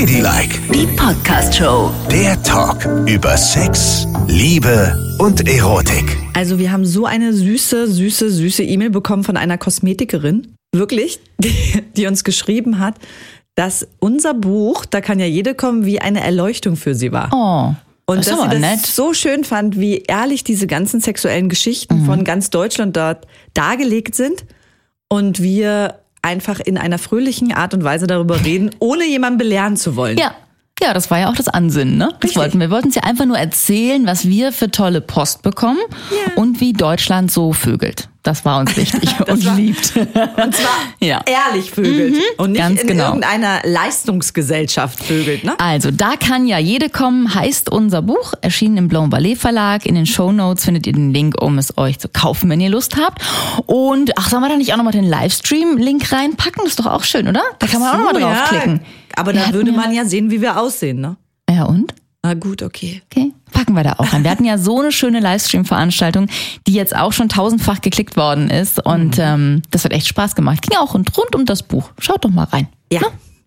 [0.00, 1.90] Ladylike, Die Podcast-Show.
[2.10, 6.18] der Talk über Sex, Liebe und Erotik.
[6.34, 11.82] Also wir haben so eine süße, süße, süße E-Mail bekommen von einer Kosmetikerin, wirklich, die,
[11.96, 12.96] die uns geschrieben hat,
[13.54, 17.30] dass unser Buch, da kann ja jede kommen, wie eine Erleuchtung für sie war.
[17.32, 17.74] Oh.
[18.04, 18.86] Und das ist dass sie aber das nett.
[18.86, 22.04] so schön fand, wie ehrlich diese ganzen sexuellen Geschichten Mhm.
[22.04, 24.44] von ganz Deutschland dort dargelegt sind
[25.08, 29.96] und wir einfach in einer fröhlichen Art und Weise darüber reden, ohne jemanden belehren zu
[29.96, 30.18] wollen.
[30.18, 30.34] Ja.
[30.82, 32.08] Ja, das war ja auch das Ansinnen, ne?
[32.20, 32.36] Das Richtig.
[32.36, 32.70] wollten wir.
[32.70, 35.78] Wollten es ja einfach nur erzählen, was wir für tolle Post bekommen
[36.10, 36.34] Ja.
[36.36, 38.08] und wie Deutschland so vögelt.
[38.22, 39.96] Das war uns wichtig und war- liebt.
[39.96, 41.22] Und zwar Ja.
[41.24, 43.06] ehrlich vögelt und nicht ganz in genau.
[43.06, 45.44] irgendeiner Leistungsgesellschaft vögelt.
[45.44, 45.54] Ne?
[45.58, 49.86] Also, da kann ja jede kommen, heißt unser Buch, erschienen im Blauen Ballet Verlag.
[49.86, 52.68] In den Show Notes findet ihr den Link, um es euch zu kaufen, wenn ihr
[52.70, 53.22] Lust habt.
[53.66, 56.62] Und, ach, sollen wir da nicht auch nochmal den Livestream-Link reinpacken?
[56.64, 57.42] Das ist doch auch schön, oder?
[57.60, 58.74] Da kann man auch nochmal So, draufklicken.
[58.82, 61.16] Ja, aber da würde ja- man ja sehen, wie wir aussehen, ne?
[61.50, 61.92] Ja, und?
[62.22, 63.02] Na gut, okay.
[63.10, 64.24] Okay, packen wir da auch rein.
[64.24, 66.26] Wir hatten ja so eine schöne Livestream-Veranstaltung,
[66.66, 68.84] die jetzt auch schon tausendfach geklickt worden ist.
[68.84, 70.62] Und ähm, das hat echt Spaß gemacht.
[70.62, 71.90] Ging auch rund rund um das Buch.
[72.00, 72.66] Schaut doch mal rein.
[72.92, 73.00] Ja,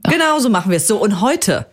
[0.04, 0.88] genau so machen wir es.
[0.88, 1.66] So, und heute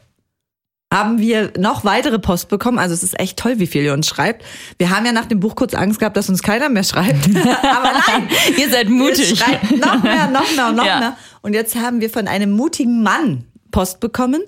[0.92, 2.78] haben wir noch weitere Post bekommen.
[2.80, 4.44] Also es ist echt toll, wie viel ihr uns schreibt.
[4.78, 7.26] Wir haben ja nach dem Buch kurz Angst gehabt, dass uns keiner mehr schreibt.
[7.36, 9.38] Aber nein, Ihr seid ihr mutig.
[9.38, 10.98] schreibt noch mehr, noch mehr, noch Ja.
[10.98, 11.16] mehr.
[11.42, 13.44] Und jetzt haben wir von einem mutigen Mann
[13.76, 14.42] Post bekommen,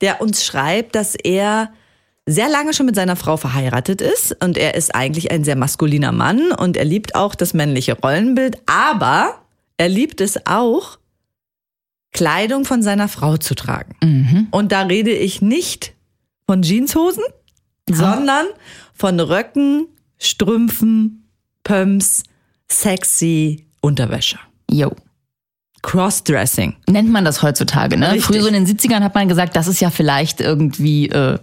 [0.00, 1.72] der uns schreibt, dass er
[2.26, 6.10] sehr lange schon mit seiner Frau verheiratet ist und er ist eigentlich ein sehr maskuliner
[6.10, 9.36] Mann und er liebt auch das männliche Rollenbild, aber
[9.76, 10.98] er liebt es auch,
[12.10, 13.94] Kleidung von seiner Frau zu tragen.
[14.02, 14.48] Mhm.
[14.50, 15.94] Und da rede ich nicht
[16.44, 17.22] von Jeanshosen,
[17.88, 18.46] sondern
[18.94, 19.86] von Röcken,
[20.18, 21.28] Strümpfen,
[21.62, 22.24] Pumps,
[22.66, 24.40] sexy Unterwäsche.
[24.68, 24.90] Jo.
[25.82, 26.74] Crossdressing.
[26.88, 28.08] Nennt man das heutzutage, ne?
[28.12, 28.24] Richtig.
[28.24, 31.38] Früher so in den 70ern hat man gesagt, das ist ja vielleicht irgendwie äh,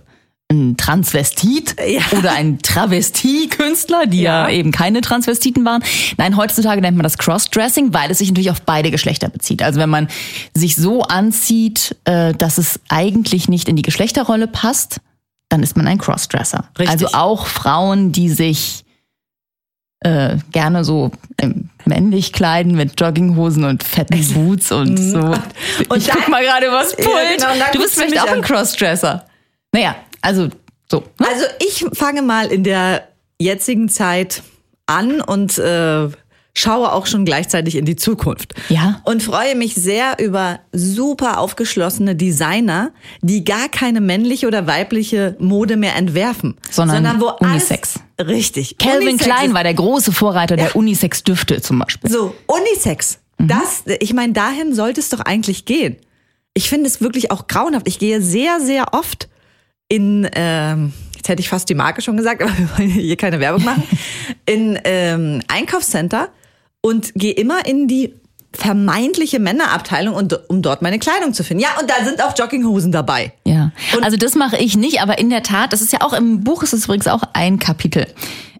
[0.51, 2.01] ein Transvestit Ja.
[2.17, 4.49] oder ein Travestie-Künstler, die ja.
[4.49, 4.55] Ja.
[4.55, 5.83] eben keine Transvestiten waren.
[6.17, 9.61] Nein, heutzutage nennt man das Crossdressing, weil es sich natürlich auf beide Geschlechter bezieht.
[9.61, 10.07] Also wenn man
[10.55, 15.01] sich so anzieht, äh, dass es eigentlich nicht in die Geschlechterrolle passt,
[15.49, 16.69] dann ist man ein Crossdresser.
[16.77, 16.89] Richtig.
[16.89, 18.85] Also auch Frauen, die sich
[20.01, 21.11] äh, gerne so
[21.85, 25.19] männlich kleiden mit Jogginghosen und fetten Boots und so.
[25.19, 27.37] Und ich guck mal gerade was Ja, Pult.
[27.37, 28.41] genau, und dann du bist vielleicht auch ein.
[28.41, 29.25] Crossdresser.
[29.71, 30.49] Naja, also
[30.89, 31.03] so.
[31.19, 31.27] Ne?
[31.29, 33.07] Also ich fange mal in der
[33.39, 34.41] jetzigen Zeit
[34.85, 36.07] an und äh,
[36.59, 38.53] schaue auch schon gleichzeitig in die Zukunft.
[38.69, 39.01] Ja.
[39.05, 45.77] Und freue mich sehr über super aufgeschlossene Designer, die gar keine männliche oder weibliche Mode
[45.77, 47.99] mehr entwerfen, Sondern wo Unisex.
[48.17, 48.77] Alles, richtig.
[48.77, 52.09] Calvin Unisex Klein war der große Vorreiter der Unisex-Düfte zum Beispiel.
[52.09, 53.19] So, Unisex.
[53.37, 53.47] Mhm.
[53.47, 55.97] Das, ich meine, dahin sollte es doch eigentlich gehen.
[56.53, 57.87] Ich finde es wirklich auch grauenhaft.
[57.87, 59.29] Ich gehe sehr, sehr oft
[59.87, 63.39] in, ähm, jetzt hätte ich fast die Marke schon gesagt, aber wir wollen hier keine
[63.39, 63.83] Werbung machen,
[64.45, 66.29] in ähm, Einkaufscenter
[66.81, 68.13] und gehe immer in die
[68.51, 71.61] vermeintliche Männerabteilung, und, um dort meine Kleidung zu finden.
[71.61, 73.31] Ja, und da sind auch Jogginghosen dabei.
[73.45, 76.13] Ja, Und- also das mache ich nicht, aber in der Tat, das ist ja auch
[76.13, 78.07] im Buch, ist es übrigens auch ein Kapitel.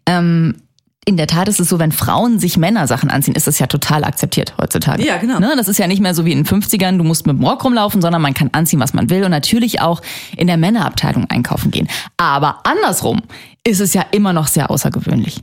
[0.05, 0.57] Ähm,
[1.05, 4.03] in der Tat ist es so, wenn Frauen sich Männersachen anziehen, ist das ja total
[4.03, 5.03] akzeptiert heutzutage.
[5.03, 5.39] Ja, genau.
[5.39, 5.53] Ne?
[5.57, 7.63] Das ist ja nicht mehr so wie in den 50ern, du musst mit dem Rock
[7.63, 10.01] rumlaufen, sondern man kann anziehen, was man will und natürlich auch
[10.37, 11.87] in der Männerabteilung einkaufen gehen.
[12.17, 13.21] Aber andersrum
[13.65, 15.41] ist es ja immer noch sehr außergewöhnlich.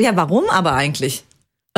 [0.00, 1.24] Ja, warum aber eigentlich?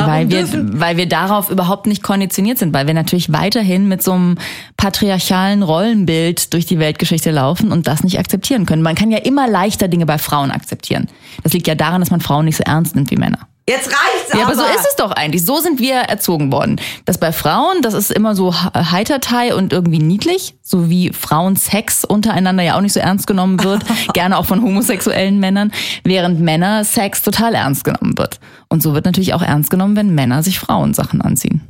[0.01, 3.89] Warum weil wir, dürfen- weil wir darauf überhaupt nicht konditioniert sind, weil wir natürlich weiterhin
[3.89, 4.37] mit so einem
[4.77, 8.83] patriarchalen Rollenbild durch die Weltgeschichte laufen und das nicht akzeptieren können.
[8.83, 11.07] Man kann ja immer leichter Dinge bei Frauen akzeptieren.
[11.43, 13.41] Das liegt ja daran, dass man Frauen nicht so ernst nimmt wie Männer.
[13.71, 15.45] Jetzt reicht's Ja, aber so ist es doch eigentlich.
[15.45, 16.81] So sind wir erzogen worden.
[17.05, 22.05] Das bei Frauen, das ist immer so he- heitertei und irgendwie niedlich, so wie Frauensex
[22.05, 23.83] untereinander ja auch nicht so ernst genommen wird,
[24.13, 25.73] gerne auch von homosexuellen Männern,
[26.05, 28.41] während Männer Sex total ernst genommen wird.
[28.69, 31.61] Und so wird natürlich auch ernst genommen, wenn Männer sich Frauensachen anziehen.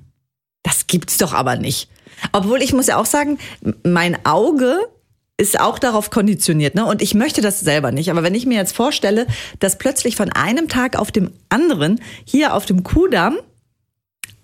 [0.63, 1.89] Das gibt's doch aber nicht.
[2.33, 3.39] Obwohl ich muss ja auch sagen,
[3.85, 4.79] mein Auge
[5.41, 6.85] ist auch darauf konditioniert, ne?
[6.85, 8.11] Und ich möchte das selber nicht.
[8.11, 9.27] Aber wenn ich mir jetzt vorstelle,
[9.59, 13.39] dass plötzlich von einem Tag auf dem anderen hier auf dem Kudamm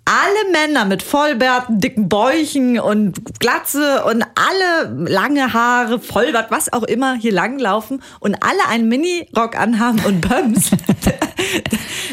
[0.07, 6.85] alle Männer mit Vollbärten, dicken Bäuchen und Glatze und alle lange Haare, Vollbart, was auch
[6.85, 10.71] immer hier langlaufen und alle einen Minirock anhaben und Bums.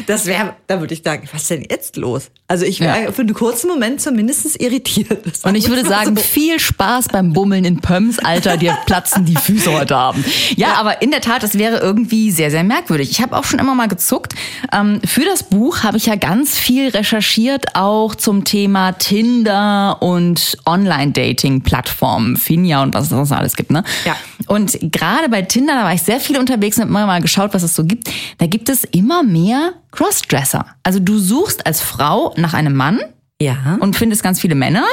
[0.06, 2.30] Das wäre, da würde ich sagen, was ist denn jetzt los?
[2.46, 3.12] Also ich wäre Ja.
[3.12, 5.24] für einen kurzen Moment zumindest irritiert.
[5.24, 6.22] Das Und ich würde sagen, so.
[6.22, 10.24] viel Spaß beim Bummeln in Pöms, Alter, dir platzen die Füße heute Abend.
[10.56, 13.10] Ja, aber in der Tat, das wäre irgendwie sehr, sehr merkwürdig.
[13.10, 14.34] Ich habe auch schon immer mal gezuckt.
[14.72, 20.56] Ähm, für das Buch habe ich ja ganz viel recherchiert, auch zum Thema Tinder und
[20.66, 23.84] Online-Dating-Plattformen, Finja und was es sonst alles gibt, ne?
[24.04, 24.16] Ja.
[24.46, 27.62] Und gerade bei Tinder, da war ich sehr viel unterwegs und immer mal geschaut, was
[27.62, 28.10] es so gibt.
[28.38, 30.66] Da gibt es immer mehr Crossdresser.
[30.82, 33.00] Also du suchst als Frau nach einem Mann
[33.40, 33.76] Ja.
[33.80, 34.84] und findest ganz viele Männer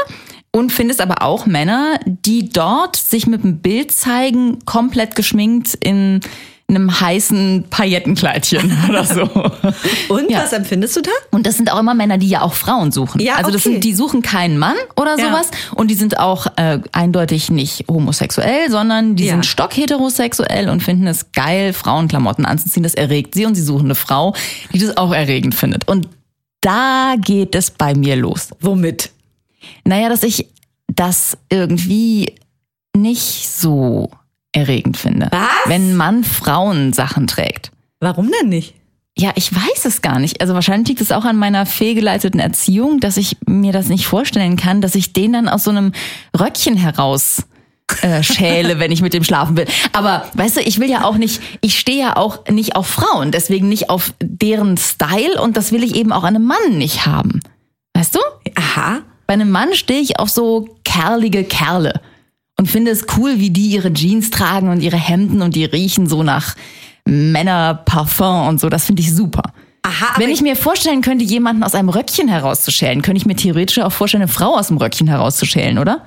[0.51, 6.19] und findest aber auch Männer, die dort sich mit dem Bild zeigen, komplett geschminkt in
[6.71, 9.21] einem heißen Paillettenkleidchen oder so.
[10.13, 10.39] Und Ja.
[10.43, 11.11] was empfindest du da?
[11.31, 13.21] Und das sind auch immer Männer, die ja auch Frauen suchen.
[13.21, 13.73] Ja, also das okay.
[13.73, 15.27] sind, die suchen keinen Mann oder Ja.
[15.27, 15.51] sowas.
[15.75, 19.33] Und die sind auch äh, eindeutig nicht homosexuell, sondern die Ja.
[19.33, 22.83] sind stockheterosexuell und finden es geil, Frauenklamotten anzuziehen.
[22.83, 24.33] Das erregt sie und sie suchen eine Frau,
[24.73, 25.87] die das auch erregend findet.
[25.87, 26.07] Und
[26.61, 28.49] da geht es bei mir los.
[28.59, 29.11] Womit?
[29.83, 30.47] Naja, dass ich
[30.87, 32.35] das irgendwie
[32.95, 34.09] nicht so
[34.51, 35.27] erregend finde.
[35.31, 35.47] Was?
[35.65, 37.71] Wenn ein Mann Frauen Sachen trägt.
[37.99, 38.75] Warum denn nicht?
[39.17, 40.41] Ja, ich weiß es gar nicht.
[40.41, 44.55] Also wahrscheinlich liegt es auch an meiner fehlgeleiteten Erziehung, dass ich mir das nicht vorstellen
[44.55, 45.91] kann, dass ich den dann aus so einem
[46.37, 47.43] Röckchen heraus
[48.01, 49.67] äh, schäle, wenn ich mit dem schlafen will.
[49.91, 53.31] Aber weißt du, ich will ja auch nicht, ich stehe ja auch nicht auf Frauen,
[53.31, 57.05] deswegen nicht auf deren Style und das will ich eben auch an einem Mann nicht
[57.05, 57.41] haben.
[57.93, 58.19] Weißt du?
[58.55, 59.01] Aha.
[59.27, 62.01] Bei einem Mann stehe ich auf so kerlige Kerle
[62.61, 66.05] und finde es cool, wie die ihre Jeans tragen und ihre Hemden und die riechen
[66.05, 66.55] so nach
[67.05, 68.69] Männerparfum und so.
[68.69, 69.51] Das finde ich super.
[69.81, 73.79] Aha, Wenn ich mir vorstellen könnte, jemanden aus einem Röckchen herauszuschälen, könnte ich mir theoretisch
[73.79, 76.03] auch vorstellen, eine Frau aus dem Röckchen herauszuschälen, oder?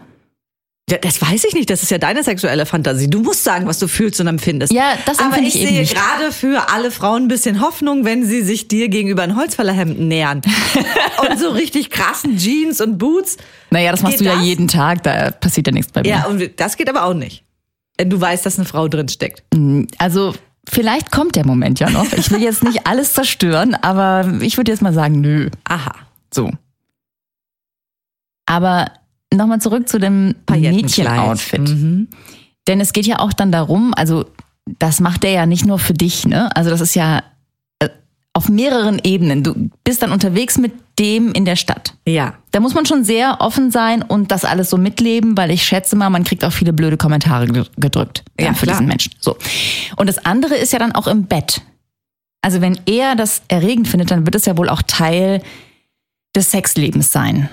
[0.90, 1.70] Ja, das weiß ich nicht.
[1.70, 3.08] Das ist ja deine sexuelle Fantasie.
[3.08, 4.70] Du musst sagen, was du fühlst und empfindest.
[4.70, 5.94] Ja, das Aber ich ich sehe nicht.
[5.94, 10.42] gerade für alle Frauen ein bisschen Hoffnung, wenn sie sich dir gegenüber in Holzfällerhemden nähern.
[11.28, 13.38] und so richtig krassen Jeans und Boots.
[13.70, 14.44] Naja, das machst Geht du ja das?
[14.44, 16.08] jeden Tag, da passiert ja nichts bei mir.
[16.08, 17.44] Ja, und das geht aber auch nicht.
[17.96, 19.42] Wenn Du weißt, dass eine Frau drin steckt.
[19.96, 20.34] Also
[20.68, 22.12] vielleicht kommt der Moment ja noch.
[22.12, 25.48] Ich will jetzt nicht alles zerstören, aber ich würde jetzt mal sagen, nö.
[25.64, 25.94] Aha.
[26.32, 26.50] So.
[28.46, 28.90] Aber
[29.36, 30.34] nochmal zurück zu dem.
[30.50, 31.60] Mädchen-Outfit.
[31.68, 32.08] Mhm.
[32.66, 34.24] Denn es geht ja auch dann darum, also
[34.78, 36.54] das macht er ja nicht nur für dich, ne?
[36.56, 37.22] Also das ist ja
[37.78, 37.90] äh,
[38.32, 39.42] auf mehreren Ebenen.
[39.42, 41.94] Du bist dann unterwegs mit dem in der Stadt.
[42.06, 42.34] Ja.
[42.52, 45.96] Da muss man schon sehr offen sein und das alles so mitleben, weil ich schätze
[45.96, 48.76] mal, man kriegt auch viele blöde Kommentare ge- gedrückt ja, für klar.
[48.76, 49.12] diesen Menschen.
[49.18, 49.36] So.
[49.96, 51.62] Und das andere ist ja dann auch im Bett.
[52.42, 55.42] Also wenn er das erregend findet, dann wird es ja wohl auch Teil
[56.36, 57.48] des Sexlebens sein.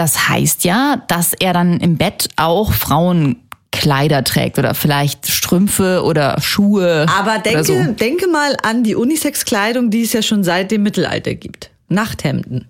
[0.00, 6.40] Das heißt ja, dass er dann im Bett auch Frauenkleider trägt oder vielleicht Strümpfe oder
[6.40, 7.04] Schuhe.
[7.14, 7.74] Aber denke, so.
[7.92, 11.70] denke mal an die Unisex-Kleidung, die es ja schon seit dem Mittelalter gibt.
[11.90, 12.66] Nachthemden.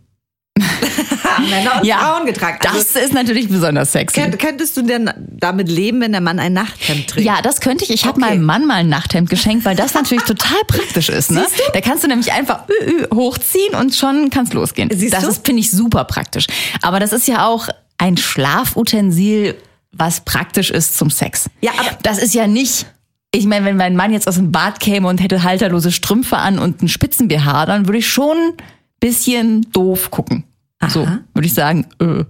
[1.40, 2.58] Haben Männer und Ja, Frauen getragen.
[2.66, 4.20] Also, Das ist natürlich besonders sexy.
[4.20, 7.26] könnt- könntest du denn damit leben, wenn der Mann ein Nachthemd trägt?
[7.26, 7.90] Ja, das könnte ich.
[7.90, 8.30] Ich habe Okay.
[8.30, 11.30] meinem Mann mal ein Nachthemd geschenkt, weil das natürlich total praktisch ist.
[11.30, 11.44] Ne?
[11.72, 12.64] Da kannst du nämlich einfach
[13.12, 14.90] hochziehen und schon kann's losgehen.
[14.92, 16.46] Siehst das finde ich super praktisch.
[16.82, 19.56] Aber das ist ja auch ein Schlafutensil,
[19.92, 21.46] was praktisch ist zum Sex.
[21.60, 22.86] Ja, aber- das ist ja nicht.
[23.32, 26.58] Ich meine, wenn mein Mann jetzt aus dem Bad käme und hätte halterlose Strümpfe an
[26.58, 28.52] und einen Spitzen-BH, dann würde ich schon ein
[28.98, 30.44] bisschen doof gucken.
[30.88, 31.20] So Aha.
[31.34, 32.24] würde ich sagen, äh,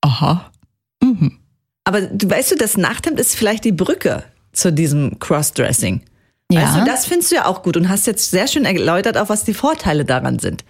[0.00, 0.50] aha.
[1.84, 6.02] Aber du weißt du, das Nachthemd ist vielleicht die Brücke zu diesem Crossdressing.
[6.50, 6.62] Ja.
[6.62, 9.28] Weißt du, das findest du ja auch gut und hast jetzt sehr schön erläutert, auch
[9.28, 10.64] was die Vorteile daran sind.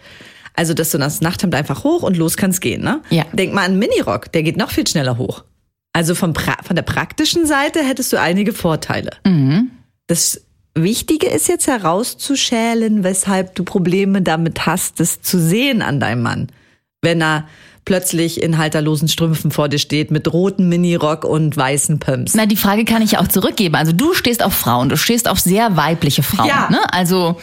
[0.55, 3.01] Also, dass du das Nachthemd einfach hoch und los kann's gehen, ne?
[3.11, 3.25] Ja.
[3.33, 5.45] Denk mal an Minirock, der geht noch viel schneller hoch.
[5.93, 9.11] Also vom pra von der praktischen Seite hättest du einige Vorteile.
[9.25, 9.71] Mhm.
[10.07, 10.43] Das
[10.75, 16.49] Wichtige ist jetzt herauszuschälen, weshalb du Probleme damit hast, das zu sehen an deinem Mann.
[17.03, 17.47] Wenn er
[17.85, 22.35] plötzlich in halterlosen Strümpfen vor dir steht mit rotem Minirock und weißen Pumps.
[22.35, 23.75] Na, die Frage kann ich ja auch zurückgeben.
[23.75, 26.49] Also du stehst auf Frauen, du stehst auf sehr weibliche Frauen.
[26.49, 26.69] Ja.
[26.71, 26.81] Ne?
[26.93, 27.37] Also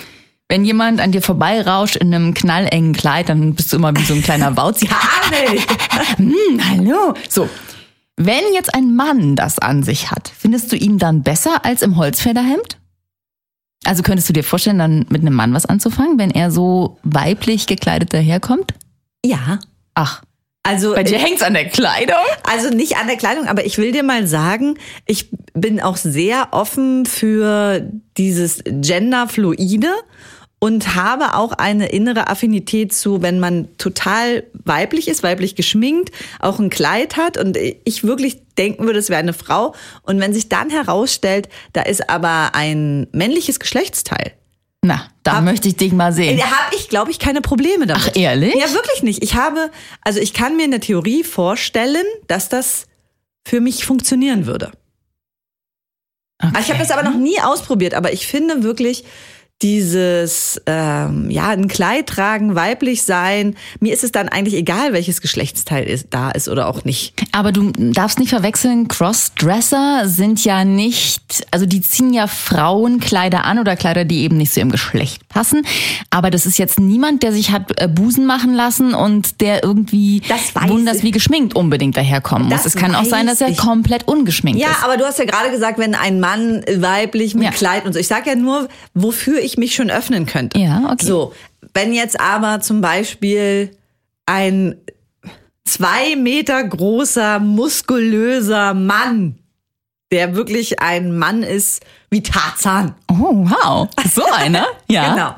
[0.48, 4.14] wenn jemand an dir vorbeirauscht in einem knallengen Kleid, dann bist du immer wie so
[4.14, 4.88] ein kleiner Bautzi.
[4.88, 5.68] Gar nicht.
[6.18, 7.14] hm, hallo.
[7.28, 7.50] So,
[8.16, 11.98] wenn jetzt ein Mann das an sich hat, findest du ihn dann besser als im
[11.98, 12.78] Holzfällerhemd?
[13.84, 17.68] Also könntest du dir vorstellen, dann mit einem Mann was anzufangen, wenn er so weiblich
[17.68, 18.74] gekleidet daherkommt?
[19.28, 19.60] Ja.
[19.94, 20.22] Ach,
[20.64, 22.16] Also, bei dir hängt's an der Kleidung?
[22.44, 26.50] also nicht an der Kleidung, aber ich will dir mal sagen, ich bin auch sehr
[26.52, 29.90] offen für dieses Genderfluide
[30.60, 36.60] und habe auch eine innere Affinität zu, wenn man total weiblich ist, weiblich geschminkt, auch
[36.60, 39.76] ein Kleid hat und ich wirklich denken würde, es wäre eine Frau.
[40.02, 44.34] Und wenn sich dann herausstellt, da ist aber ein männliches Geschlechtsteil,
[44.88, 46.38] Na, da Hab- möchte ich dich mal sehen.
[46.38, 48.04] da habe ich, glaube ich, keine Probleme damit.
[48.12, 48.56] Ach, ehrlich?
[48.56, 49.22] Ja, wirklich nicht.
[49.24, 49.70] Ich habe,
[50.02, 52.88] also ich kann mir in der Theorie vorstellen, dass das
[53.48, 54.72] für mich funktionieren würde.
[56.40, 59.04] Also ich habe das aber noch nie ausprobiert, aber ich finde wirklich,
[59.64, 63.56] dieses, ähm, ja, ein Kleid tragen, weiblich sein.
[63.80, 67.14] Mir ist es dann eigentlich egal, welches Geschlechtsteil ist, da ist oder auch nicht.
[67.32, 73.58] Aber du darfst nicht verwechseln, Crossdresser sind ja nicht, also die ziehen ja Frauenkleider an
[73.58, 75.64] oder Kleider, die eben nicht zu ihrem Geschlecht passen.
[76.12, 80.22] Aber das ist jetzt niemand, der sich hat äh, Busen machen lassen und der irgendwie
[80.30, 81.04] Das wunders ich.
[81.04, 82.58] wie geschminkt unbedingt daherkommen muss.
[82.64, 83.58] Das Es kann auch sein, dass er ich.
[83.58, 84.84] komplett ungeschminkt Ja, ist.
[84.84, 87.52] aber du hast ja gerade gesagt, wenn ein Mann weiblich mit Ja.
[87.52, 88.00] Kleid und so.
[88.00, 90.60] Ich sage ja nur, wofür ich mich schon öffnen könnte.
[90.60, 91.06] Ja, okay.
[91.06, 91.34] So,
[91.74, 93.76] wenn jetzt aber zum Beispiel
[94.26, 94.76] ein
[95.66, 99.40] zwei Meter großer, muskulöser Mann,
[100.12, 102.96] der wirklich ein Mann ist wie Tarzan.
[103.10, 103.90] Oh, wow.
[104.14, 104.68] So einer?
[104.90, 105.14] Ja.
[105.14, 105.36] Genau.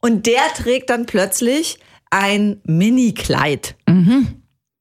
[0.00, 1.78] Und der trägt dann plötzlich
[2.10, 3.74] ein Mini-Kleid.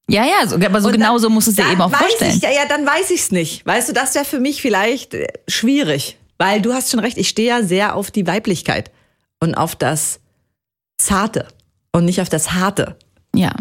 [0.09, 2.35] Ja, ja, so, aber so genau so musst du es dir eben auch vorstellen.
[2.35, 3.65] Ich, ja, ja, dann weiß ich's nicht.
[3.65, 6.17] Weißt du, das wäre für mich vielleicht äh, schwierig.
[6.43, 8.91] Weil du hast schon recht, ich stehe ja sehr auf die Weiblichkeit
[9.39, 10.19] und auf das
[10.97, 11.47] Zarte
[11.93, 12.97] und nicht auf das Harte.
[13.33, 13.53] Ja.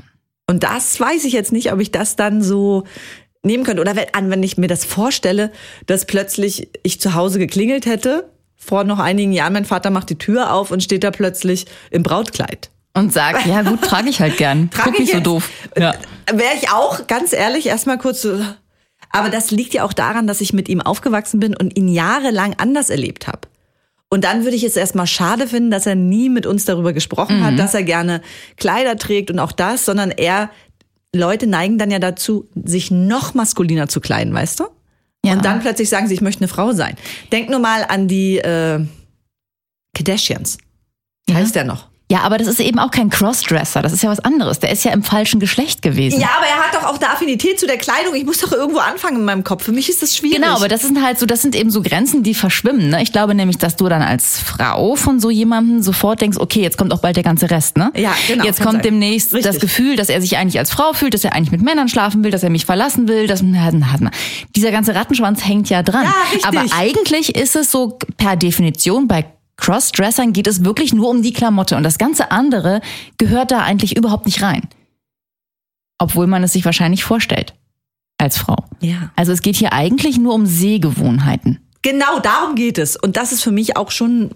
[0.48, 2.82] Und das weiß ich jetzt nicht, ob ich das dann so
[3.44, 3.82] nehmen könnte.
[3.82, 5.52] Oder wenn, an, wenn ich mir das vorstelle,
[5.86, 10.18] dass plötzlich ich zu Hause geklingelt hätte, vor noch einigen Jahren, mein Vater macht die
[10.18, 12.70] Tür auf und steht da plötzlich im Brautkleid.
[12.94, 14.70] Und sagt, ja gut, trage ich halt gern.
[14.74, 15.50] Trage Guck ich nicht so doof.
[15.78, 15.94] Ja.
[16.32, 18.40] Wäre ich auch, ganz ehrlich, erstmal kurz so.
[19.12, 22.54] Aber das liegt ja auch daran, dass ich mit ihm aufgewachsen bin und ihn jahrelang
[22.58, 23.40] anders erlebt habe.
[24.08, 27.38] Und dann würde ich es erstmal schade finden, dass er nie mit uns darüber gesprochen
[27.38, 27.44] Mhm.
[27.44, 28.20] hat, dass er gerne
[28.56, 30.50] Kleider trägt und auch das, sondern er,
[31.14, 34.64] Leute neigen dann ja dazu, sich noch maskuliner zu kleiden, weißt du?
[35.24, 35.34] Ja.
[35.34, 36.96] Und dann plötzlich sagen sie, ich möchte eine Frau sein.
[37.30, 38.84] Denk nur mal an die äh,
[39.94, 40.58] Kardashians.
[41.26, 41.88] Wie heißt der noch?
[42.12, 43.80] Ja, aber das ist eben auch kein Crossdresser.
[43.80, 44.58] Das ist ja was anderes.
[44.58, 46.20] Der ist ja im falschen Geschlecht gewesen.
[46.20, 48.14] Ja, aber er hat doch auch eine Affinität zu der Kleidung.
[48.14, 49.64] Ich muss doch irgendwo anfangen in meinem Kopf.
[49.64, 50.36] Für mich ist das schwierig.
[50.36, 52.90] Genau, aber das sind halt so, das sind eben so Grenzen, die verschwimmen.
[52.90, 53.02] Ne?
[53.02, 56.76] Ich glaube nämlich, dass du dann als Frau von so jemandem sofort denkst, okay, jetzt
[56.76, 57.90] kommt auch bald der ganze Rest, ne?
[57.96, 58.82] Ja, genau, Jetzt kommt sein.
[58.82, 59.50] demnächst Richtig.
[59.50, 62.22] das Gefühl, dass er sich eigentlich als Frau fühlt, dass er eigentlich mit Männern schlafen
[62.24, 63.42] will, dass er mich verlassen will, dass
[64.54, 66.04] dieser ganze Rattenschwanz hängt ja dran.
[66.04, 66.48] Ja.
[66.48, 69.24] Aber eigentlich ist es so per Definition bei
[69.62, 72.80] Crossdressern geht es wirklich nur um die Klamotte und das ganze andere
[73.16, 74.68] gehört da eigentlich überhaupt nicht rein.
[75.98, 77.54] Obwohl man es sich wahrscheinlich vorstellt
[78.18, 78.56] als Frau.
[78.80, 79.12] Ja.
[79.14, 81.60] Also es geht hier eigentlich nur um Sehgewohnheiten.
[81.82, 82.96] Genau darum geht es.
[82.96, 84.34] Und das ist für mich auch schon,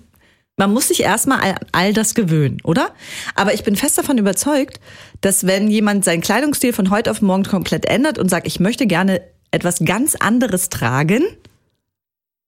[0.56, 2.94] man muss sich erstmal an all das gewöhnen, oder?
[3.34, 4.78] Aber ich bin fest davon überzeugt,
[5.22, 8.86] dass wenn jemand seinen Kleidungsstil von heute auf morgen komplett ändert und sagt, ich möchte
[8.86, 11.24] gerne etwas ganz anderes tragen,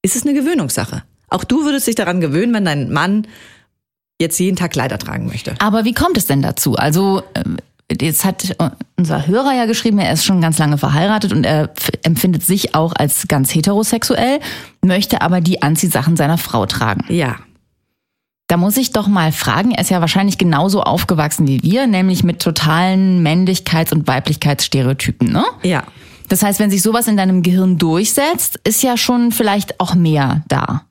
[0.02, 1.02] ist es eine Gewöhnungssache.
[1.28, 3.26] Auch du würdest dich daran gewöhnen, wenn dein Mann
[4.20, 5.54] jetzt jeden Tag Kleider tragen möchte.
[5.60, 6.74] Aber wie kommt es denn dazu?
[6.74, 7.58] Also ähm,
[8.00, 8.56] jetzt hat
[8.96, 11.70] unser Hörer ja geschrieben, er ist schon ganz lange verheiratet und er
[12.02, 14.40] empfindet sich auch als ganz heterosexuell,
[14.82, 17.04] möchte aber die Anziehsachen seiner Frau tragen.
[17.08, 17.36] Ja.
[18.48, 22.24] Da muss ich doch mal fragen, er ist ja wahrscheinlich genauso aufgewachsen wie wir, nämlich
[22.24, 25.44] mit totalen Männlichkeits- und Weiblichkeitsstereotypen, ne?
[25.62, 25.84] Ja.
[26.30, 30.42] Das heißt, wenn sich sowas in deinem Gehirn durchsetzt, ist ja schon vielleicht auch mehr
[30.48, 30.82] da.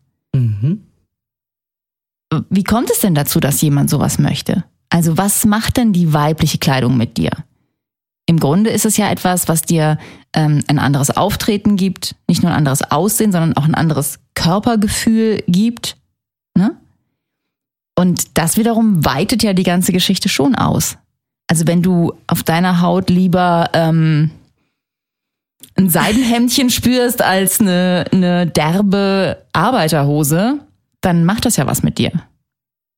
[2.49, 4.63] Wie kommt es denn dazu, dass jemand sowas möchte?
[4.89, 7.31] Also was macht denn die weibliche Kleidung mit dir?
[8.29, 9.97] Im Grunde ist es ja etwas, was dir
[10.33, 15.43] ähm, ein anderes Auftreten gibt, nicht nur ein anderes Aussehen, sondern auch ein anderes Körpergefühl
[15.47, 15.95] gibt.
[16.57, 16.75] Ne?
[17.97, 20.97] Und das wiederum weitet ja die ganze Geschichte schon aus.
[21.49, 24.31] Also wenn du auf deiner Haut lieber ähm,
[25.77, 30.59] ein Seidenhemdchen spürst als eine, eine derbe Arbeiterhose,
[31.01, 32.11] dann macht das ja was mit dir.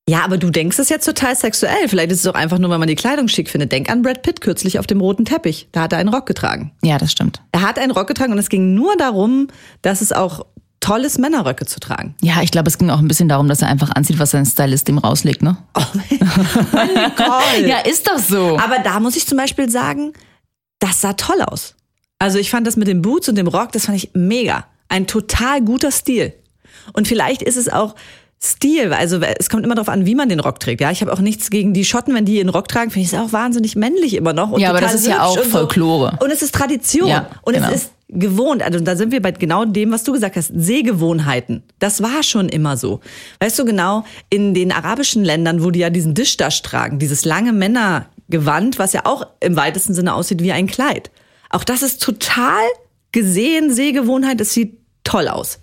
[0.08, 1.86] Ja, aber du denkst es jetzt total sexuell.
[1.86, 3.70] Vielleicht ist es auch einfach nur, weil man die Kleidung schick findet.
[3.70, 5.68] Denk an Brad Pitt kürzlich auf dem roten Teppich.
[5.70, 6.72] Da hat er einen Rock getragen.
[6.82, 7.40] Ja, das stimmt.
[7.52, 9.48] Er hat einen Rock getragen und es ging nur darum,
[9.82, 10.46] dass es auch
[10.80, 12.16] toll ist, Männerröcke zu tragen.
[12.22, 14.46] Ja, ich glaube, es ging auch ein bisschen darum, dass er einfach anzieht, was sein
[14.46, 15.58] Stylist ihm rauslegt, ne?
[15.74, 17.68] Toll.
[17.68, 18.58] Ja, ist doch so.
[18.58, 20.12] Aber da muss ich zum Beispiel sagen,
[20.80, 21.76] das sah toll aus.
[22.20, 24.66] Also ich fand das mit den Boots und dem Rock, das fand ich mega.
[24.88, 26.34] Ein total guter Stil.
[26.92, 27.96] Und vielleicht ist es auch
[28.42, 30.80] Stil, also es kommt immer darauf an, wie man den Rock trägt.
[30.80, 33.12] Ja, ich habe auch nichts gegen die Schotten, wenn die ihren Rock tragen, finde ich
[33.12, 34.50] es auch wahnsinnig männlich immer noch.
[34.50, 35.50] Und Ja, aber das ist ja auch und so.
[35.50, 36.18] Folklore.
[36.20, 37.08] Und es ist Tradition.
[37.08, 37.68] Ja, und genau.
[37.68, 38.62] es ist gewohnt.
[38.62, 40.52] Also da sind wir bei genau dem, was du gesagt hast.
[40.54, 41.62] Sehgewohnheiten.
[41.78, 43.00] Das war schon immer so.
[43.40, 47.52] Weißt du genau, in den arabischen Ländern, wo die ja diesen Dishdash tragen, dieses lange
[47.52, 51.10] Männergewand, was ja auch im weitesten Sinne aussieht wie ein Kleid.
[51.50, 52.62] Auch das ist total
[53.12, 54.40] gesehen, Sehgewohnheit.
[54.40, 55.58] Es sieht toll aus.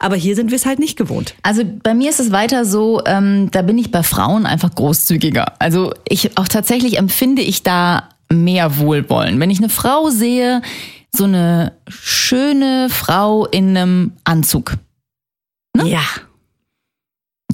[0.00, 1.34] Aber hier sind wir es halt nicht gewohnt.
[1.42, 5.54] Also bei mir ist es weiter so, ähm, da bin ich bei Frauen einfach großzügiger.
[5.60, 9.40] Also ich auch tatsächlich empfinde ich da mehr Wohlwollen.
[9.40, 10.62] Wenn ich eine Frau sehe,
[11.14, 14.74] so eine schöne Frau in einem Anzug,
[15.82, 16.02] Ja.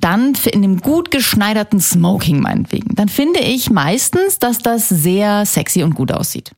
[0.00, 5.82] dann in dem gut geschneiderten Smoking meinetwegen, dann finde ich meistens, dass das sehr sexy
[5.82, 6.52] und gut aussieht.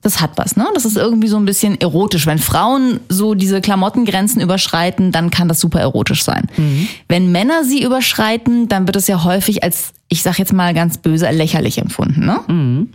[0.00, 0.66] Das hat was, ne?
[0.72, 2.26] Das ist irgendwie so ein bisschen erotisch.
[2.26, 6.46] Wenn Frauen so diese Klamottengrenzen überschreiten, dann kann das super erotisch sein.
[7.08, 10.96] Wenn Männer sie überschreiten, dann wird es ja häufig als, ich sag jetzt mal ganz
[10.96, 12.86] böse, lächerlich empfunden, ne?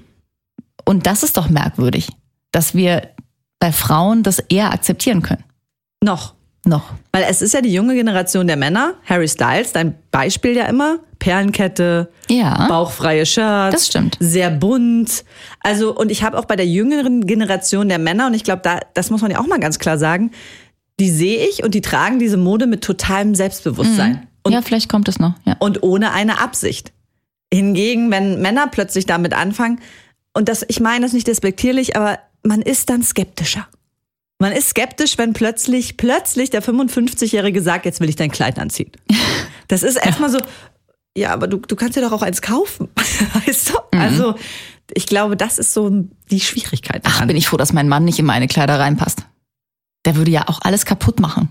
[0.84, 2.08] Und das ist doch merkwürdig,
[2.52, 3.10] dass wir
[3.60, 5.44] bei Frauen das eher akzeptieren können.
[6.04, 6.34] Noch.
[6.68, 6.92] Noch.
[7.14, 8.94] Weil es ist ja die junge Generation der Männer.
[9.06, 11.00] Harry Styles, dein Beispiel ja immer.
[11.20, 12.68] Perlenkette, Ja.
[12.68, 13.72] bauchfreie Shirts.
[13.74, 14.18] Das stimmt.
[14.20, 15.24] Sehr bunt.
[15.62, 18.80] Also, und ich habe auch bei der jüngeren Generation der Männer, und ich glaube, da,
[18.94, 20.32] das muss man ja auch mal ganz klar sagen,
[21.00, 24.28] die sehe ich und die tragen diese Mode mit totalem Selbstbewusstsein.
[24.44, 25.34] Und, ja, vielleicht kommt es noch.
[25.46, 25.56] Ja.
[25.60, 26.92] und ohne eine Absicht.
[27.54, 29.80] Hingegen, wenn Männer plötzlich damit anfangen,
[30.34, 33.68] und das, ich meine das nicht despektierlich, aber man ist dann skeptischer.
[34.40, 38.92] Man ist skeptisch, wenn plötzlich, plötzlich der 55-Jährige sagt, jetzt will ich dein Kleid anziehen.
[39.70, 40.38] Das ist erstmal so,
[41.18, 42.88] ja, aber du, du kannst dir doch auch eins kaufen.
[43.46, 43.74] Weißt du?
[43.92, 44.36] Also,
[44.94, 47.02] ich glaube, das ist so die Schwierigkeit.
[47.04, 47.28] Ach, daran.
[47.28, 49.24] bin ich froh, dass mein Mann nicht in meine Kleider reinpasst.
[50.06, 51.50] Der würde ja auch alles kaputt machen.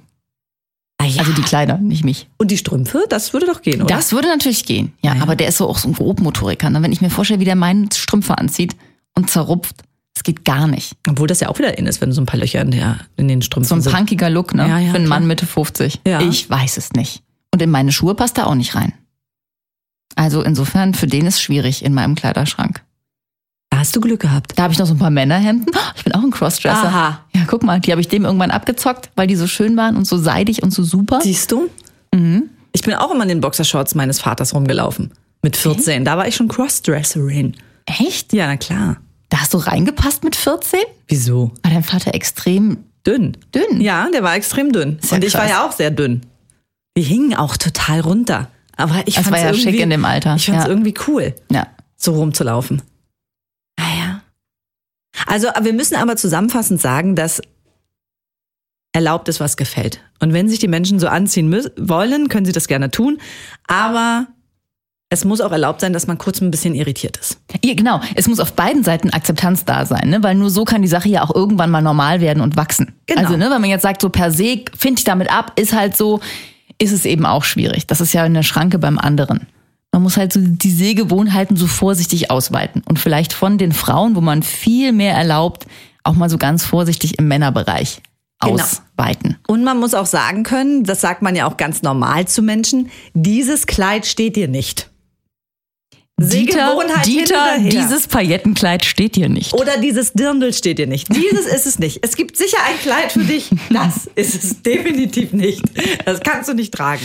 [0.96, 1.18] Ah, ja.
[1.20, 2.26] Also die Kleider, nicht mich.
[2.38, 3.94] Und die Strümpfe, das würde doch gehen, oder?
[3.94, 4.94] Das würde natürlich gehen.
[5.02, 5.20] Ja, Ja.
[5.22, 6.70] aber der ist so auch so ein Grobmotoriker.
[6.70, 6.82] Ne?
[6.82, 8.76] Wenn ich mir vorstelle, wie der meinen Strümpfe anzieht
[9.14, 9.82] und zerrupft,
[10.16, 10.96] das geht gar nicht.
[11.06, 13.28] Obwohl das ja auch wieder in ist, wenn so ein paar Löcher in, der, in
[13.28, 13.92] den Strümpfen So ein sind.
[13.94, 14.66] punkiger Look, ne?
[14.66, 15.18] Ja, ja, Für einen klar.
[15.20, 16.00] Mann Mitte 50.
[16.06, 16.22] Ja.
[16.22, 17.22] Ich weiß es nicht.
[17.52, 18.94] Und in meine Schuhe passt er auch nicht rein.
[20.14, 22.82] Also insofern, für den ist schwierig in meinem Kleiderschrank.
[23.68, 24.52] Da hast du Glück gehabt.
[24.56, 25.66] Da habe ich noch so ein paar Männerhemden.
[25.74, 26.86] Oh, Ich bin auch ein Crossdresser.
[26.88, 27.20] Aha.
[27.34, 30.06] Ja, guck mal, die habe ich dem irgendwann abgezockt, weil die so schön waren und
[30.06, 31.20] so seidig und so super.
[31.20, 31.68] Siehst du?
[32.72, 35.10] Ich bin auch immer in den Boxershorts meines Vaters rumgelaufen.
[35.42, 36.06] Mit 14.
[36.06, 37.54] Da war ich schon Crossdresserin.
[37.84, 38.32] Echt?
[38.32, 38.96] Ja, na klar.
[39.28, 40.80] Da hast du reingepasst mit 14?
[41.08, 41.52] Wieso?
[41.62, 43.36] War dein Vater extrem Dünn.
[43.54, 43.80] dünn?
[43.80, 44.98] Ja, der war extrem dünn.
[45.02, 46.26] Ja Und ich war ja auch sehr dünn.
[46.96, 48.50] Die hingen auch total runter.
[48.76, 50.36] Aber ich Das fand's war ja irgendwie, schick in dem Alter.
[50.36, 50.68] Ich fand's Ja.
[50.68, 51.66] irgendwie cool, Ja.
[51.96, 52.82] so rumzulaufen.
[53.78, 54.22] Naja.
[55.26, 57.40] Also, wir müssen aber zusammenfassend sagen, dass
[58.92, 60.00] erlaubt ist, was gefällt.
[60.20, 63.18] Und wenn sich die Menschen so anziehen wollen, können sie das gerne tun.
[63.66, 64.26] Aber
[65.08, 67.38] es muss auch erlaubt sein, dass man kurz ein bisschen irritiert ist.
[67.64, 68.00] Ja, genau.
[68.16, 70.22] Es muss auf beiden Seiten Akzeptanz da sein, ne?
[70.22, 72.92] weil nur so kann die Sache ja auch irgendwann mal normal werden und wachsen.
[73.06, 73.20] Genau.
[73.20, 75.96] Also, ne, wenn man jetzt sagt, so per se finde ich damit ab, ist halt
[75.96, 76.20] so,
[76.78, 77.86] ist es eben auch schwierig.
[77.86, 79.46] Das ist ja eine Schranke beim anderen.
[79.92, 84.20] Man muss halt so die Sehgewohnheiten so vorsichtig ausweiten und vielleicht von den Frauen, wo
[84.20, 85.66] man viel mehr erlaubt,
[86.02, 88.02] auch mal so ganz vorsichtig im Männerbereich
[88.42, 88.54] Genau.
[88.54, 89.38] ausweiten.
[89.46, 92.90] Und man muss auch sagen können, das sagt man ja auch ganz normal zu Menschen,
[93.14, 94.90] dieses Kleid steht dir nicht.
[96.18, 99.52] Dieter, Sehgewohnheit Dieter dieses Paillettenkleid steht dir nicht.
[99.52, 101.14] Oder dieses Dirndl steht dir nicht.
[101.14, 101.98] Dieses ist es nicht.
[102.02, 103.50] Es gibt sicher ein Kleid für dich.
[103.70, 105.62] Das ist es definitiv nicht.
[106.06, 107.04] Das kannst du nicht tragen.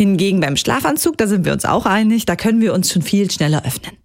[0.00, 3.30] Hingegen beim Schlafanzug, da sind wir uns auch einig, da können wir uns schon viel
[3.30, 3.96] schneller öffnen.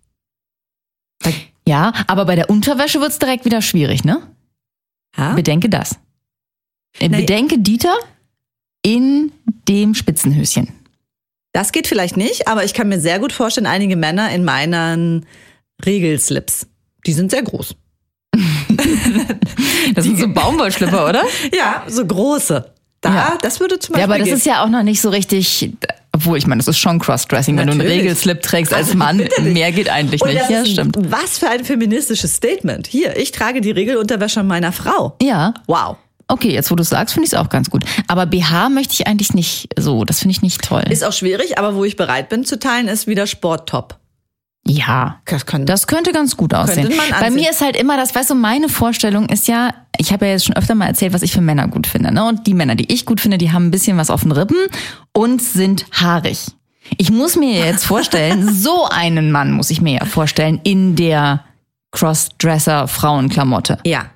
[1.68, 4.22] Ja, aber bei der Unterwäsche wird's direkt wieder schwierig, ne?
[5.18, 5.34] Ja?
[5.34, 5.98] Bedenke das.
[7.00, 7.10] Äh.
[7.10, 7.96] Bedenke Dieter
[8.84, 9.32] in
[9.68, 10.70] dem Spitzenhöschen.
[11.58, 15.26] Das geht vielleicht nicht, aber ich kann mir sehr gut vorstellen, einige Männer in meinen
[15.84, 16.68] Regelslips.
[17.08, 17.74] Die sind sehr groß.
[19.96, 21.24] Das sind so Baumwollschlipper, oder?
[21.58, 22.72] Ja, so große.
[23.02, 23.38] Da, Ja.
[23.42, 24.38] das würde zum Beispiel Ja, aber das gehen.
[24.38, 25.72] ist ja auch noch nicht so richtig,
[26.12, 28.02] obwohl ich meine, das ist schon Crossdressing, wenn du einen Natürlich.
[28.02, 30.50] Regelslip trägst als Mann, mehr geht eigentlich nicht.
[30.50, 30.96] Ja, stimmt.
[31.10, 32.86] Was für ein feministisches Statement.
[32.86, 35.16] Hier, ich trage die Regelunterwäsche meiner Frau.
[35.24, 35.98] Ja, Wow.
[36.28, 37.84] Okay, jetzt wo du sagst, finde ich es auch ganz gut.
[38.08, 40.84] Aber BH möchte ich eigentlich nicht so, das finde ich nicht toll.
[40.90, 44.00] Ist auch schwierig, aber wo ich bereit bin zu teilen, ist wieder Sporttop.
[44.68, 46.94] ja, Das kann Das könnte ganz gut aussehen.
[47.20, 50.34] Bei mir ist halt immer das, weißt du, meine Vorstellung ist ja, ich habe ja
[50.34, 52.14] jetzt schon öfter mal erzählt, was ich für Männer gut finde.
[52.14, 52.24] Ne?
[52.26, 54.58] Und die Männer, die ich gut finde, die haben ein bisschen was auf den Rippen
[55.14, 56.40] und sind haarig.
[56.98, 61.44] Ich muss mir jetzt vorstellen, so einen Mann muss ich mir ja vorstellen in der
[61.92, 63.80] Crossdresser-Frauenklamotte.
[63.86, 64.08] Ja.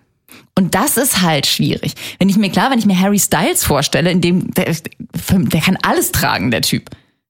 [0.57, 1.93] Und das ist halt schwierig.
[2.19, 5.77] Wenn ich mir klar, wenn ich mir Harry Styles vorstelle, in dem der, der kann
[5.81, 6.89] alles tragen, der Typ.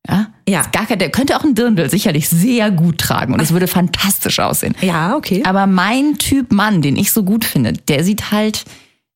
[0.10, 0.64] Ja, Ja.
[0.72, 4.40] Gar kein, der könnte auch ein Dirndl sicherlich sehr gut tragen und es würde fantastisch
[4.40, 4.76] aussehen.
[4.82, 5.44] Ja, okay.
[5.46, 8.66] Aber mein Typ Mann, den ich so gut finde, der sieht halt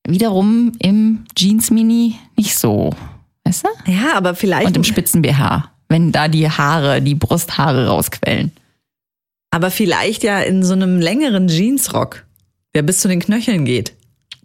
[0.06, 2.94] wiederum im Jeans Mini nicht so,
[3.42, 3.90] weißt du?
[3.90, 4.68] Ja, aber vielleicht.
[4.68, 8.52] Und im Spitzen BH, wenn da die Haare, die Brusthaare rausquellen.
[9.50, 12.25] aber vielleicht ja in so einem längeren Jeansrock,
[12.76, 13.94] der bis zu den Knöcheln geht.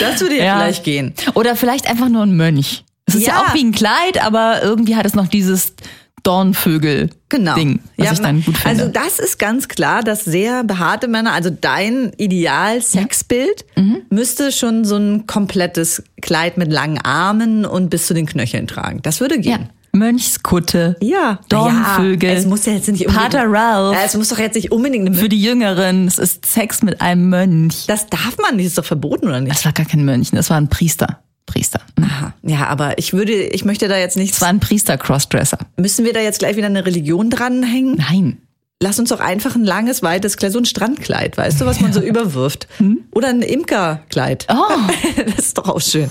[0.00, 0.58] das würde ja, Ja.
[0.58, 1.14] vielleicht gehen.
[1.34, 2.84] Oder vielleicht einfach nur ein Mönch.
[3.06, 3.34] Es ist ja.
[3.34, 3.40] Ja.
[3.42, 5.74] auch wie ein Kleid, aber irgendwie hat es noch dieses
[6.22, 7.10] Dornvögel.
[7.28, 7.56] Genau.
[7.96, 8.82] Was Ja, ich dann gut finde.
[8.82, 14.02] Also das ist ganz klar, dass sehr behaarte Männer, also dein Ideal-Sexbild Mhm.
[14.10, 19.00] müsste schon so ein komplettes Kleid mit langen Armen und bis zu den Knöcheln tragen.
[19.02, 19.68] Das würde gehen.
[19.92, 20.96] Mönchskutte.
[21.00, 21.40] Ja.
[21.48, 22.30] Dornvögel.
[22.30, 23.94] Ja, es muss ja jetzt nicht unbedingt, Pater Ralph.
[23.94, 27.00] Ja, Es muss doch jetzt nicht unbedingt eine Für die Jüngeren, es ist Sex mit
[27.00, 27.86] einem Mönch.
[27.86, 29.54] Das darf man nicht, ist doch verboten, oder nicht?
[29.54, 31.20] Das war gar kein Mönch, das war ein Priester.
[31.46, 31.80] Priester.
[32.00, 32.34] Aha.
[32.42, 34.34] Ja, aber ich würde, ich möchte da jetzt nicht.
[34.34, 35.58] Das war ein Priester-Crossdresser.
[35.78, 37.96] Müssen wir da jetzt gleich wieder eine Religion dranhängen?
[37.96, 38.38] Nein.
[38.80, 41.92] Lass uns doch einfach ein langes, weites Kleid, so ein Strandkleid, weißt du, was man
[41.92, 42.68] so überwirft.
[43.12, 44.46] Oder ein Imkerkleid.
[44.48, 44.58] Hm?
[44.58, 45.22] Oh.
[45.26, 46.10] Das ist doch auch schön.